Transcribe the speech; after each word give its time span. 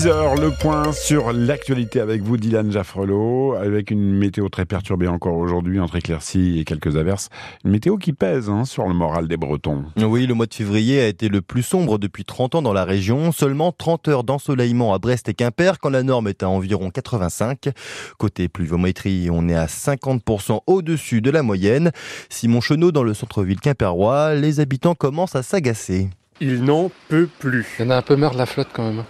6h, 0.00 0.40
le 0.40 0.50
point 0.50 0.92
sur 0.92 1.30
l'actualité 1.30 2.00
avec 2.00 2.22
vous, 2.22 2.38
Dylan 2.38 2.72
Jaffrelot, 2.72 3.52
avec 3.52 3.90
une 3.90 4.14
météo 4.14 4.48
très 4.48 4.64
perturbée 4.64 5.08
encore 5.08 5.36
aujourd'hui, 5.36 5.78
entre 5.78 5.96
éclaircies 5.96 6.58
et 6.58 6.64
quelques 6.64 6.96
averses. 6.96 7.28
Une 7.66 7.72
météo 7.72 7.98
qui 7.98 8.14
pèse 8.14 8.48
hein, 8.48 8.64
sur 8.64 8.88
le 8.88 8.94
moral 8.94 9.28
des 9.28 9.36
Bretons. 9.36 9.84
Oui, 9.98 10.26
le 10.26 10.32
mois 10.32 10.46
de 10.46 10.54
février 10.54 11.02
a 11.02 11.06
été 11.06 11.28
le 11.28 11.42
plus 11.42 11.62
sombre 11.62 11.98
depuis 11.98 12.24
30 12.24 12.54
ans 12.54 12.62
dans 12.62 12.72
la 12.72 12.86
région. 12.86 13.30
Seulement 13.30 13.72
30 13.72 14.08
heures 14.08 14.24
d'ensoleillement 14.24 14.94
à 14.94 14.98
Brest 14.98 15.28
et 15.28 15.34
Quimper, 15.34 15.78
quand 15.78 15.90
la 15.90 16.02
norme 16.02 16.28
est 16.28 16.42
à 16.42 16.48
environ 16.48 16.88
85. 16.88 17.68
Côté 18.16 18.48
pluviométrie, 18.48 19.28
on 19.30 19.50
est 19.50 19.54
à 19.54 19.66
50% 19.66 20.60
au-dessus 20.66 21.20
de 21.20 21.30
la 21.30 21.42
moyenne. 21.42 21.90
Simon 22.30 22.62
Chenot, 22.62 22.90
dans 22.90 23.04
le 23.04 23.12
centre-ville 23.12 23.60
quimpérois, 23.60 24.32
les 24.34 24.60
habitants 24.60 24.94
commencent 24.94 25.36
à 25.36 25.42
s'agacer. 25.42 26.08
Il 26.40 26.64
n'en 26.64 26.90
peut 27.08 27.28
plus. 27.38 27.66
Il 27.78 27.84
y 27.84 27.88
en 27.88 27.90
a 27.90 27.96
un 27.96 28.02
peu 28.02 28.16
marre 28.16 28.32
de 28.32 28.38
la 28.38 28.46
flotte 28.46 28.68
quand 28.72 28.84
même. 28.84 29.04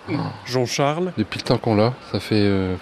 Jean-Charles 0.47 1.12
Depuis 1.16 1.39
le 1.39 1.45
temps 1.45 1.59
qu'on 1.59 1.77
l'a, 1.77 1.95
ça 2.12 2.19
fait... 2.20 2.34
euh, 2.43 2.75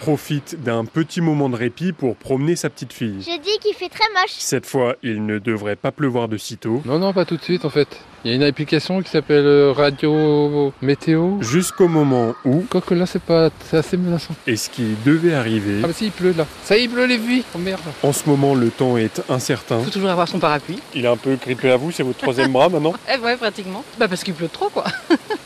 profite 0.00 0.62
d'un 0.62 0.86
petit 0.86 1.20
moment 1.20 1.50
de 1.50 1.56
répit 1.56 1.92
pour 1.92 2.16
promener 2.16 2.56
sa 2.56 2.70
petite 2.70 2.94
fille. 2.94 3.18
Je 3.20 3.38
dis 3.42 3.58
qu'il 3.60 3.74
fait 3.74 3.90
très 3.90 4.08
moche. 4.14 4.30
Cette 4.38 4.64
fois, 4.64 4.96
il 5.02 5.26
ne 5.26 5.38
devrait 5.38 5.76
pas 5.76 5.92
pleuvoir 5.92 6.26
de 6.26 6.38
sitôt. 6.38 6.80
Non, 6.86 6.98
non, 6.98 7.12
pas 7.12 7.26
tout 7.26 7.36
de 7.36 7.42
suite 7.42 7.66
en 7.66 7.70
fait. 7.70 7.86
Il 8.24 8.30
y 8.30 8.32
a 8.32 8.36
une 8.36 8.42
application 8.42 9.02
qui 9.02 9.10
s'appelle 9.10 9.44
euh, 9.46 9.72
Radio 9.72 10.72
Météo. 10.80 11.40
Jusqu'au 11.42 11.86
moment 11.88 12.34
où, 12.46 12.64
Quoique 12.70 12.94
là, 12.94 13.04
c'est 13.06 13.20
pas... 13.22 13.50
C'est 13.68 13.76
assez 13.76 13.96
menaçant. 13.98 14.34
et 14.46 14.56
ce 14.56 14.70
qui 14.70 14.94
devait 15.04 15.34
arriver, 15.34 15.80
Ah 15.84 15.86
mais 15.86 15.92
si, 15.92 16.06
il 16.06 16.12
pleut 16.12 16.32
là. 16.36 16.46
Ça 16.64 16.76
y 16.76 16.80
est, 16.80 16.84
il 16.84 16.90
pleut 16.90 17.04
les 17.06 17.18
vues. 17.18 17.42
Oh 17.54 17.58
merde. 17.58 17.80
en 18.02 18.12
ce 18.14 18.26
moment 18.28 18.54
le 18.54 18.70
temps 18.70 18.96
est 18.96 19.22
incertain. 19.28 19.80
faut 19.80 19.90
toujours 19.90 20.10
avoir 20.10 20.28
son 20.28 20.38
parapluie. 20.38 20.80
Il 20.94 21.04
est 21.04 21.08
un 21.08 21.16
peu 21.18 21.36
grippé 21.36 21.70
à 21.70 21.76
vous, 21.76 21.92
c'est 21.92 22.02
votre 22.02 22.18
troisième 22.18 22.52
bras 22.52 22.68
maintenant. 22.70 22.94
Eh 23.14 23.18
ouais, 23.18 23.36
pratiquement. 23.36 23.84
Bah 23.98 24.08
parce 24.08 24.24
qu'il 24.24 24.34
pleut 24.34 24.48
trop, 24.48 24.70
quoi. 24.70 24.84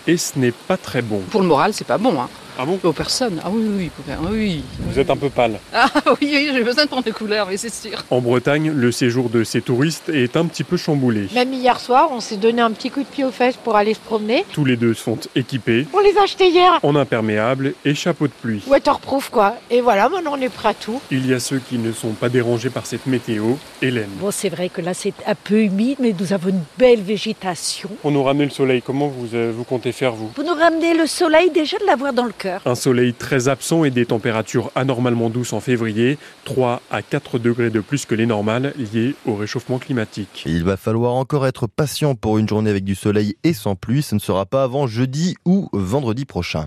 Et 0.07 0.17
ce 0.17 0.39
n'est 0.39 0.53
pas 0.53 0.77
très 0.77 1.03
bon. 1.03 1.21
Pour 1.31 1.41
le 1.43 1.49
moral, 1.49 1.73
c'est 1.73 1.87
pas 1.87 1.99
bon, 1.99 2.21
hein. 2.21 2.29
Ah 2.57 2.65
bon 2.65 2.79
Aux 2.85 2.93
personnes. 2.93 3.41
Ah 3.45 3.49
oui, 3.51 3.65
oui, 3.67 3.91
oui. 3.99 4.13
ah 4.13 4.19
oui. 4.31 4.65
Vous 4.79 4.99
êtes 4.99 5.11
un 5.11 5.17
peu 5.17 5.29
pâle. 5.29 5.59
Ah 5.73 5.89
oui, 6.07 6.15
oui, 6.23 6.51
j'ai 6.53 6.63
besoin 6.63 6.85
de 6.85 6.89
prendre 6.89 7.03
des 7.05 7.11
couleurs, 7.11 7.49
mais 7.51 7.57
c'est 7.57 7.73
sûr. 7.73 8.05
En 8.11 8.21
Bretagne, 8.21 8.71
le 8.71 8.93
séjour 8.93 9.29
de 9.29 9.43
ces 9.43 9.61
touristes 9.61 10.09
est 10.09 10.37
un 10.37 10.45
petit 10.47 10.63
peu 10.63 10.77
chamboulé. 10.77 11.27
Même 11.35 11.53
hier 11.53 11.81
soir, 11.81 12.11
on 12.13 12.21
s'est 12.21 12.37
donné 12.37 12.63
un 12.63 12.71
petit 12.71 12.91
coup 12.91 13.01
de 13.01 13.07
pied 13.09 13.25
aux 13.25 13.33
fesses 13.33 13.57
pour 13.57 13.75
aller 13.75 13.95
se 13.95 13.99
promener. 13.99 14.45
Tous 14.53 14.65
les 14.65 14.77
deux 14.77 14.95
sont 14.95 15.19
équipés 15.35 15.87
On 15.93 15.99
les 15.99 16.17
a 16.17 16.23
achetés 16.23 16.49
hier. 16.49 16.79
en 16.85 16.95
imperméable 16.95 17.75
et 17.85 17.95
chapeau 17.97 18.29
de 18.29 18.33
pluie. 18.33 18.63
Waterproof 18.69 19.31
quoi. 19.31 19.57
Et 19.71 19.81
voilà, 19.81 20.09
maintenant 20.09 20.35
on 20.39 20.41
est 20.41 20.49
prêt 20.49 20.69
à 20.69 20.75
tout. 20.75 21.01
Il 21.11 21.27
y 21.27 21.35
a 21.35 21.41
ceux 21.41 21.59
qui 21.59 21.79
ne 21.79 21.91
sont 21.93 22.11
pas 22.13 22.29
dérangés 22.29 22.71
par 22.71 22.87
cette 22.87 23.07
météo. 23.07 23.55
Hélène. 23.83 24.11
Bon, 24.21 24.31
c'est 24.31 24.49
vrai 24.49 24.69
que 24.69 24.81
là, 24.81 24.95
c'est 24.95 25.13
un 25.27 25.35
peu 25.35 25.59
humide, 25.61 25.97
mais 25.99 26.15
nous 26.19 26.33
avons 26.33 26.51
une 26.51 26.63
belle 26.79 27.03
végétation. 27.03 27.91
Pour 28.01 28.13
nous 28.13 28.23
ramener 28.23 28.45
le 28.45 28.51
soleil, 28.51 28.81
comment 28.81 29.09
vous, 29.09 29.35
euh, 29.35 29.53
vous 29.55 29.65
comptez 29.65 29.91
faire 29.91 30.13
vous? 30.13 30.29
Pour 30.29 30.45
nous 30.45 30.55
ramener 30.55 30.95
le 30.95 31.07
soleil, 31.07 31.51
déjà 31.51 31.79
de 31.79 31.85
l'avoir 31.87 32.13
dans 32.13 32.25
le 32.25 32.31
cœur. 32.31 32.44
Un 32.67 32.75
soleil 32.75 33.15
très 33.15 33.49
absent 33.49 33.85
et 33.85 33.91
des 33.91 34.07
températures 34.07 34.71
anormalement 34.75 35.31
douces 35.31 35.53
en 35.53 35.61
février, 35.61 36.19
3 36.45 36.83
à 36.91 37.03
4 37.03 37.39
degrés 37.39 37.71
de 37.71 37.81
plus 37.81 38.07
que 38.07 38.15
les 38.15 38.27
normales 38.27 38.75
liées 38.77 39.15
au 39.27 39.35
réchauffement 39.35 39.79
climatique. 39.79 40.45
Il 40.47 40.65
va 40.65 40.77
falloir 40.77 41.15
encore 41.15 41.47
être 41.47 41.67
patient 41.67 42.15
pour 42.15 42.39
une 42.39 42.49
journée 42.49 42.71
avec 42.71 42.85
du 42.85 42.95
soleil 42.95 43.37
et 43.45 43.53
sans 43.53 43.77
pluie. 43.77 44.03
Ce 44.03 44.15
ne 44.15 44.21
sera 44.21 44.47
pas 44.47 44.65
avant 44.65 44.87
jeudi 44.87 45.37
ou 45.45 45.69
vendredi 45.73 46.25
prochain. 46.25 46.67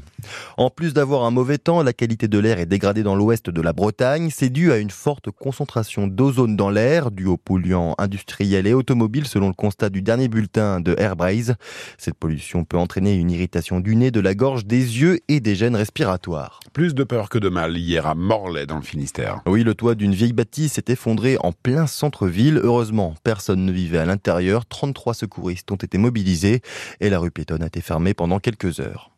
En 0.58 0.70
plus 0.70 0.94
d'avoir 0.94 1.24
un 1.24 1.32
mauvais 1.32 1.58
temps, 1.58 1.84
la 1.84 1.94
qualité 1.94 2.28
de 2.28 2.40
l'air 2.40 2.60
est 2.60 2.66
dégradée 2.66 3.04
dans 3.04 3.16
l'ouest 3.16 3.50
de 3.50 3.62
la 3.62 3.74
Bretagne. 3.74 4.30
C'est 4.34 4.50
dû 4.50 4.72
à 4.72 4.78
une 4.78 4.90
forte 4.90 5.30
concentration 5.32 6.08
d'ozone 6.08 6.56
dans 6.56 6.70
l'air, 6.70 7.12
due 7.12 7.28
aux 7.28 7.38
polluants 7.38 7.96
industriels 7.98 8.68
et 8.68 8.74
automobiles, 8.74 9.28
selon 9.28 9.48
le 9.48 9.54
constat 9.54 9.90
du 9.90 10.02
dernier 10.02 10.28
bulletin 10.28 10.80
de 10.80 10.96
Airbraze. 10.98 11.56
Cette 11.98 12.16
pollution 12.16 12.64
peut 12.64 12.78
entraîner 12.78 13.16
une 13.16 13.32
irritation 13.32 13.80
du 13.80 13.96
nez, 13.96 14.12
de 14.12 14.20
la 14.20 14.34
gorge, 14.34 14.66
des 14.66 15.02
yeux 15.02 15.20
et 15.28 15.40
des 15.40 15.56
gènes 15.68 15.76
respiratoires. 15.76 16.62
Plus 16.72 16.96
de 16.96 17.04
peur 17.04 17.28
que 17.28 17.38
de 17.38 17.50
mal 17.50 17.76
hier 17.76 18.08
à 18.08 18.16
Morlaix 18.16 18.66
dans 18.66 18.78
le 18.78 18.82
Finistère. 18.82 19.42
Oui, 19.46 19.66
le 19.66 19.76
toit 19.76 19.96
d'une 19.96 20.14
vieille 20.14 20.32
bâtisse 20.32 20.74
s'est 20.74 20.86
effondré 20.88 21.36
en 21.42 21.52
plein 21.52 21.88
centre-ville. 21.88 22.62
Heureusement, 22.64 23.16
personne 23.26 23.66
ne 23.66 23.72
vivait 23.74 23.98
à 23.98 24.06
l'intérieur. 24.06 24.66
33 24.66 25.14
secouristes 25.14 25.70
ont 25.70 25.76
été 25.76 25.98
mobilisés 25.98 26.62
et 27.02 27.10
la 27.10 27.20
rue 27.20 27.32
piétonne 27.32 27.64
a 27.64 27.68
été 27.68 27.82
fermée 27.82 28.14
pendant 28.14 28.40
quelques 28.40 28.80
heures. 28.80 29.12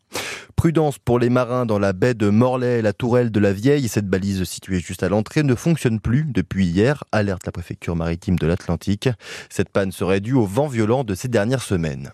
Prudence 0.56 0.98
pour 0.98 1.20
les 1.20 1.30
marins 1.30 1.68
dans 1.68 1.78
la 1.78 1.94
baie 1.94 2.16
de 2.16 2.30
Morlaix, 2.30 2.82
la 2.82 2.94
tourelle 2.94 3.30
de 3.30 3.40
la 3.40 3.54
Vieille. 3.54 3.88
Cette 3.88 4.08
balise 4.08 4.44
située 4.46 4.80
juste 4.80 5.04
à 5.04 5.10
l'entrée 5.10 5.44
ne 5.44 5.54
fonctionne 5.54 6.00
plus 6.00 6.26
depuis 6.26 6.66
hier, 6.66 7.04
alerte 7.12 7.46
la 7.46 7.52
préfecture 7.52 7.96
maritime 7.96 8.40
de 8.40 8.48
l'Atlantique. 8.48 9.10
Cette 9.52 9.70
panne 9.70 9.92
serait 9.92 10.20
due 10.20 10.34
au 10.34 10.48
vent 10.48 10.68
violent 10.68 11.04
de 11.04 11.14
ces 11.14 11.28
dernières 11.28 11.62
semaines. 11.62 12.12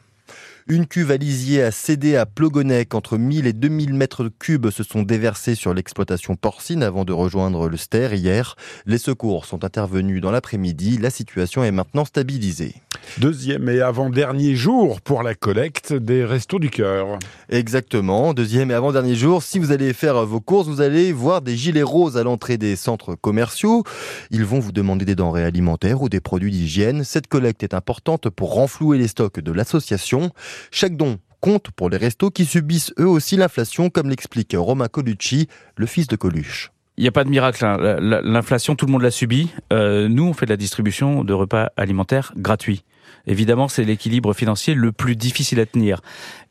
Une 0.67 0.87
cuve 0.87 1.11
à 1.11 1.17
lisier 1.17 1.61
a 1.61 1.69
cédé 1.69 2.15
à 2.15 2.25
Plogonec. 2.25 2.95
Entre 2.95 3.19
1000 3.19 3.45
et 3.45 3.53
2000 3.53 3.93
mètres 3.93 4.29
cubes 4.39 4.71
se 4.71 4.81
sont 4.81 5.03
déversés 5.03 5.53
sur 5.53 5.75
l'exploitation 5.75 6.35
porcine 6.35 6.81
avant 6.81 7.05
de 7.05 7.13
rejoindre 7.13 7.69
le 7.69 7.77
Ster 7.77 8.15
hier. 8.15 8.55
Les 8.87 8.97
secours 8.97 9.45
sont 9.45 9.63
intervenus 9.63 10.21
dans 10.21 10.31
l'après-midi. 10.31 10.97
La 10.97 11.11
situation 11.11 11.63
est 11.63 11.69
maintenant 11.69 12.03
stabilisée. 12.03 12.73
Deuxième 13.19 13.69
et 13.69 13.81
avant-dernier 13.81 14.55
jour 14.55 15.01
pour 15.01 15.21
la 15.21 15.35
collecte 15.35 15.93
des 15.93 16.25
Restos 16.25 16.57
du 16.57 16.71
Cœur. 16.71 17.19
Exactement. 17.49 18.33
Deuxième 18.33 18.71
et 18.71 18.73
avant-dernier 18.73 19.13
jour, 19.13 19.43
si 19.43 19.59
vous 19.59 19.71
allez 19.71 19.93
faire 19.93 20.25
vos 20.25 20.41
courses, 20.41 20.67
vous 20.67 20.81
allez 20.81 21.13
voir 21.13 21.43
des 21.43 21.55
gilets 21.55 21.83
roses 21.83 22.17
à 22.17 22.23
l'entrée 22.23 22.57
des 22.57 22.75
centres 22.75 23.13
commerciaux. 23.13 23.83
Ils 24.31 24.43
vont 24.43 24.59
vous 24.59 24.71
demander 24.71 25.05
des 25.05 25.13
denrées 25.13 25.43
alimentaires 25.43 26.01
ou 26.01 26.09
des 26.09 26.21
produits 26.21 26.51
d'hygiène. 26.51 27.03
Cette 27.03 27.27
collecte 27.27 27.61
est 27.61 27.75
importante 27.75 28.29
pour 28.31 28.55
renflouer 28.55 28.97
les 28.97 29.07
stocks 29.07 29.39
de 29.39 29.51
l'association. 29.51 30.31
Chaque 30.71 30.95
don 30.97 31.17
compte 31.41 31.69
pour 31.71 31.89
les 31.89 31.97
restos 31.97 32.31
qui 32.31 32.45
subissent 32.45 32.93
eux 32.99 33.07
aussi 33.07 33.35
l'inflation, 33.37 33.89
comme 33.89 34.09
l'explique 34.09 34.55
Romain 34.57 34.87
Colucci, 34.87 35.47
le 35.77 35.85
fils 35.85 36.07
de 36.07 36.15
Coluche. 36.15 36.71
Il 36.97 37.01
n'y 37.01 37.07
a 37.07 37.11
pas 37.11 37.23
de 37.23 37.29
miracle. 37.29 37.63
hein. 37.65 37.77
La- 37.77 37.99
la- 37.99 38.21
L'inflation, 38.21 38.75
tout 38.75 38.85
le 38.85 38.91
monde 38.93 39.01
l'a 39.01 39.11
subi. 39.11 39.51
Euh, 39.73 40.07
nous, 40.07 40.23
on 40.23 40.33
fait 40.33 40.45
de 40.45 40.51
la 40.51 40.57
distribution 40.57 41.23
de 41.23 41.33
repas 41.33 41.69
alimentaires 41.77 42.31
gratuits. 42.37 42.83
Évidemment, 43.27 43.67
c'est 43.67 43.83
l'équilibre 43.83 44.33
financier 44.33 44.73
le 44.73 44.91
plus 44.91 45.15
difficile 45.15 45.59
à 45.59 45.65
tenir. 45.65 46.01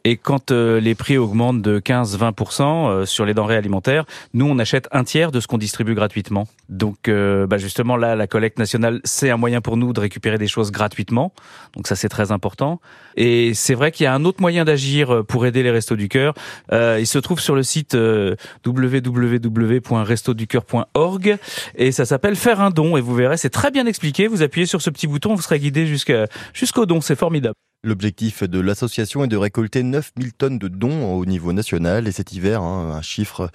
Et 0.07 0.19
quand 0.19 0.51
euh, 0.51 0.81
les 0.81 0.95
prix 0.95 1.17
augmentent 1.17 1.63
de 1.63 1.81
15-20% 1.81 2.63
euh, 2.63 3.07
sur 3.07 3.25
les 3.25 3.33
denrées 3.33 3.57
alimentaires, 3.57 4.05
nous, 4.35 4.45
on 4.45 4.59
achète 4.59 4.87
un 4.93 5.03
tiers 5.03 5.33
de 5.33 5.41
ce 5.41 5.47
qu'on 5.47 5.57
distribue 5.57 5.95
gratuitement. 5.95 6.47
Donc, 6.69 7.09
euh, 7.09 7.47
bah, 7.47 7.57
justement, 7.57 7.97
là, 7.97 8.15
la 8.15 8.27
collecte 8.27 8.59
nationale, 8.59 9.01
c'est 9.05 9.31
un 9.31 9.39
moyen 9.39 9.63
pour 9.63 9.79
nous 9.79 9.95
de 9.95 10.01
récupérer 10.01 10.37
des 10.37 10.47
choses 10.47 10.73
gratuitement. 10.73 11.33
Donc, 11.75 11.87
ça, 11.87 11.97
c'est 11.97 12.11
très 12.11 12.33
important. 12.33 12.83
Et 13.17 13.55
c'est 13.55 13.75
vrai 13.75 13.93
qu'il 13.93 14.05
y 14.05 14.07
a 14.07 14.13
un 14.13 14.27
autre 14.27 14.43
moyen 14.43 14.67
d'agir 14.67 15.25
pour 15.27 15.47
aider 15.47 15.63
les 15.63 15.71
Restos 15.71 15.97
du 15.97 16.11
Cœur. 16.11 16.35
Euh, 16.73 16.99
il 17.01 17.07
se 17.07 17.19
trouve 17.19 17.41
sur 17.41 17.55
le 17.55 17.63
site 17.63 17.95
euh, 17.95 18.37
www.restoducoeur.org 18.67 21.39
et 21.77 21.93
ça 21.93 22.05
s'appelle 22.05 22.37
faire 22.37 22.61
un 22.61 22.69
don 22.71 22.97
et 22.97 23.01
vous 23.01 23.15
verrez 23.15 23.37
c'est 23.37 23.51
très 23.51 23.71
bien 23.71 23.87
expliqué 23.87 24.27
vous 24.27 24.43
appuyez 24.43 24.67
sur 24.67 24.83
ce 24.83 24.91
petit 24.91 25.07
bouton 25.07 25.35
vous 25.35 25.43
serez 25.43 25.59
guidé 25.59 25.87
jusqu'à 25.87 26.27
jusqu'au 26.53 26.87
don 26.87 27.00
c'est 27.00 27.16
formidable. 27.16 27.55
L'objectif 27.84 28.43
de 28.44 28.60
l'association 28.60 29.25
est 29.25 29.28
de 29.28 29.37
récolter 29.37 29.82
9000 29.82 30.32
tonnes 30.32 30.59
de 30.59 30.69
dons 30.69 31.15
au 31.15 31.27
niveau 31.27 31.53
national. 31.53 32.09
Et 32.09 32.12
cet 32.12 32.32
hiver, 32.32 32.62
hein, 32.62 32.93
un 32.97 33.03
chiffre 33.03 33.50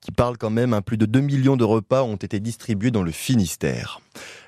qui 0.00 0.10
parle 0.10 0.36
quand 0.36 0.50
même, 0.50 0.74
hein, 0.74 0.82
plus 0.82 0.96
de 0.96 1.06
2 1.06 1.20
millions 1.20 1.56
de 1.56 1.62
repas 1.62 2.02
ont 2.02 2.16
été 2.16 2.40
distribués 2.40 2.90
dans 2.90 3.04
le 3.04 3.12
Finistère. 3.12 4.00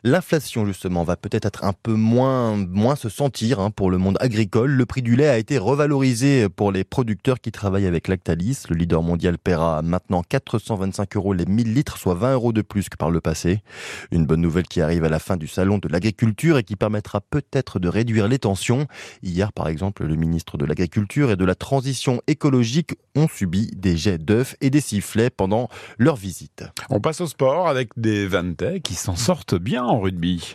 L'inflation, 0.03 0.65
justement, 0.65 1.05
va 1.05 1.17
peut-être 1.17 1.45
être 1.45 1.65
un 1.65 1.75
peu 1.75 1.93
moins, 1.93 2.57
moins 2.57 2.97
se 2.97 3.09
sentir 3.09 3.61
hein, 3.61 3.71
pour 3.71 3.91
le 3.91 3.99
monde 3.99 4.17
agricole. 4.21 4.71
Le 4.71 4.87
prix 4.87 5.03
du 5.03 5.15
lait 5.15 5.29
a 5.29 5.37
été 5.37 5.59
revalorisé 5.59 6.49
pour 6.49 6.73
les 6.73 6.85
producteurs 6.85 7.41
qui 7.41 7.53
travaillent 7.53 7.87
avec 7.87 8.09
Lactalis. 8.09 8.63
Le 8.69 8.77
leader 8.77 9.03
mondial 9.03 9.37
paiera 9.37 9.83
maintenant 9.83 10.23
425 10.23 11.17
euros 11.17 11.33
les 11.35 11.45
1000 11.45 11.75
litres, 11.75 11.99
soit 11.99 12.15
20 12.15 12.33
euros 12.33 12.53
de 12.53 12.63
plus 12.63 12.89
que 12.89 12.97
par 12.97 13.11
le 13.11 13.21
passé. 13.21 13.63
Une 14.11 14.25
bonne 14.25 14.41
nouvelle 14.41 14.67
qui 14.67 14.81
arrive 14.81 15.05
à 15.05 15.11
la 15.11 15.19
fin 15.19 15.37
du 15.37 15.47
salon 15.47 15.79
de 15.79 15.89
l'agriculture 15.89 16.57
et 16.57 16.63
qui 16.63 16.77
permettra 16.77 17.21
peut-être 17.21 17.79
de 17.79 17.89
réduire 17.89 18.29
les 18.29 18.39
tensions. 18.39 18.87
Hier, 19.23 19.53
par 19.53 19.69
exemple, 19.69 20.07
le 20.07 20.17
ministre 20.17 20.57
de 20.57 20.65
l'Agriculture 20.65 21.31
et 21.31 21.37
de 21.37 21.45
la 21.45 21.55
Transition 21.55 22.23
écologique 22.27 22.95
ont 23.17 23.29
subi 23.29 23.71
des 23.77 23.97
jets 23.97 24.19
d'œufs 24.19 24.57
et 24.61 24.71
des 24.71 24.81
sifflets 24.81 25.31
pendant 25.31 25.69
leur 25.99 26.17
visite. 26.17 26.65
On 26.89 27.01
passe 27.01 27.21
au 27.21 27.27
sport 27.27 27.69
avec 27.69 27.91
des 27.97 28.27
Vantais 28.27 28.81
qui 28.81 28.95
s'en 28.95 29.17
sortent 29.17 29.55
bien 29.55 29.90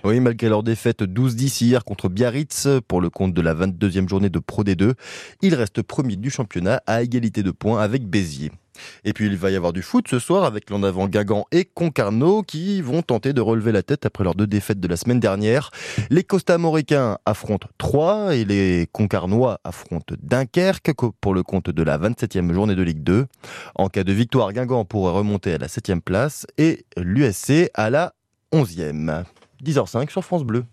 Oui, 0.03 0.19
malgré 0.19 0.47
leur 0.47 0.63
défaite 0.63 1.01
12-10 1.01 1.63
hier 1.63 1.83
contre 1.83 2.07
Biarritz 2.07 2.67
pour 2.87 3.01
le 3.01 3.09
compte 3.09 3.33
de 3.33 3.41
la 3.41 3.53
22e 3.53 4.07
journée 4.07 4.29
de 4.29 4.39
Pro 4.39 4.63
D2, 4.63 4.93
ils 5.41 5.55
restent 5.55 5.81
premiers 5.81 6.15
du 6.15 6.29
championnat 6.29 6.81
à 6.87 7.01
égalité 7.01 7.43
de 7.43 7.51
points 7.51 7.81
avec 7.81 8.07
Béziers. 8.07 8.51
Et 9.03 9.13
puis 9.13 9.25
il 9.25 9.35
va 9.35 9.51
y 9.51 9.55
avoir 9.55 9.73
du 9.73 9.81
foot 9.81 10.07
ce 10.07 10.19
soir 10.19 10.43
avec 10.43 10.69
l'en 10.69 10.83
avant 10.83 11.07
Guingamp 11.07 11.45
et 11.51 11.65
Concarneau 11.65 12.43
qui 12.43 12.81
vont 12.81 13.01
tenter 13.01 13.33
de 13.33 13.41
relever 13.41 13.71
la 13.71 13.83
tête 13.83 14.05
après 14.05 14.23
leurs 14.23 14.35
deux 14.35 14.47
défaites 14.47 14.79
de 14.79 14.87
la 14.87 14.97
semaine 14.97 15.19
dernière. 15.19 15.71
Les 16.09 16.23
Costa-Américains 16.23 17.17
affrontent 17.25 17.67
Troyes 17.77 18.35
et 18.35 18.45
les 18.45 18.87
Concarnois 18.91 19.59
affrontent 19.63 20.15
Dunkerque 20.21 20.91
pour 21.21 21.33
le 21.33 21.43
compte 21.43 21.69
de 21.69 21.83
la 21.83 21.97
27e 21.97 22.53
journée 22.53 22.75
de 22.75 22.83
Ligue 22.83 23.03
2. 23.03 23.25
En 23.75 23.89
cas 23.89 24.03
de 24.03 24.13
victoire, 24.13 24.53
Guingamp 24.53 24.85
pourrait 24.85 25.13
remonter 25.13 25.53
à 25.53 25.57
la 25.57 25.67
7e 25.67 26.01
place 26.01 26.45
et 26.57 26.85
l'USC 26.97 27.69
à 27.73 27.89
la 27.89 28.13
11e. 28.55 29.23
10h05 29.63 30.09
sur 30.09 30.23
France 30.23 30.45
Bleu. 30.45 30.63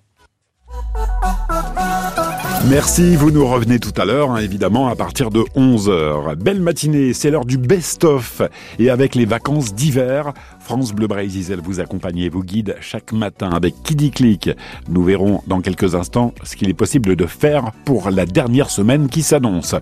Merci, 2.70 3.16
vous 3.16 3.32
nous 3.32 3.44
revenez 3.44 3.80
tout 3.80 3.92
à 4.00 4.04
l'heure, 4.04 4.30
hein, 4.30 4.36
évidemment, 4.36 4.86
à 4.86 4.94
partir 4.94 5.30
de 5.30 5.40
11h. 5.56 6.36
Belle 6.36 6.60
matinée, 6.60 7.12
c'est 7.12 7.30
l'heure 7.30 7.44
du 7.44 7.58
best-of. 7.58 8.40
Et 8.78 8.88
avec 8.88 9.16
les 9.16 9.24
vacances 9.24 9.74
d'hiver, 9.74 10.32
France 10.60 10.92
Bleu 10.92 11.08
Brésil 11.08 11.58
vous 11.62 11.80
accompagne 11.80 12.18
et 12.18 12.28
vous 12.28 12.44
guide 12.44 12.76
chaque 12.80 13.12
matin 13.12 13.50
avec 13.50 13.74
Kiddy 13.82 14.12
Click. 14.12 14.50
Nous 14.88 15.02
verrons 15.02 15.42
dans 15.48 15.60
quelques 15.60 15.96
instants 15.96 16.32
ce 16.44 16.54
qu'il 16.54 16.68
est 16.68 16.74
possible 16.74 17.16
de 17.16 17.26
faire 17.26 17.72
pour 17.84 18.10
la 18.10 18.26
dernière 18.26 18.70
semaine 18.70 19.08
qui 19.08 19.22
s'annonce. 19.22 19.74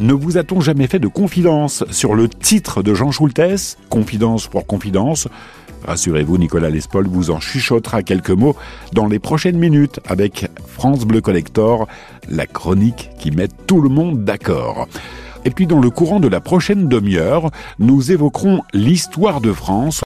Ne 0.00 0.12
vous 0.12 0.36
a-t-on 0.36 0.60
jamais 0.60 0.88
fait 0.88 0.98
de 0.98 1.08
confidence 1.08 1.84
sur 1.90 2.14
le 2.14 2.28
titre 2.28 2.82
de 2.82 2.92
Jean 2.92 3.10
Schultes 3.10 3.78
Confidence 3.88 4.48
pour 4.48 4.66
confidence 4.66 5.28
Rassurez-vous, 5.84 6.38
Nicolas 6.38 6.70
Lespol 6.70 7.06
vous 7.08 7.30
en 7.30 7.40
chuchotera 7.40 8.02
quelques 8.02 8.30
mots 8.30 8.56
dans 8.92 9.06
les 9.06 9.18
prochaines 9.18 9.58
minutes 9.58 10.00
avec 10.06 10.48
France 10.66 11.04
Bleu 11.04 11.20
Collector, 11.20 11.88
la 12.28 12.46
chronique 12.46 13.10
qui 13.18 13.30
met 13.30 13.48
tout 13.66 13.80
le 13.80 13.88
monde 13.88 14.24
d'accord. 14.24 14.88
Et 15.44 15.50
puis 15.50 15.66
dans 15.66 15.80
le 15.80 15.90
courant 15.90 16.20
de 16.20 16.28
la 16.28 16.40
prochaine 16.40 16.88
demi-heure, 16.88 17.50
nous 17.78 18.12
évoquerons 18.12 18.62
l'histoire 18.72 19.40
de 19.40 19.52
France 19.52 20.00